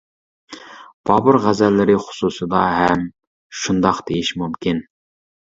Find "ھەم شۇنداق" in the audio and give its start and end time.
2.79-4.03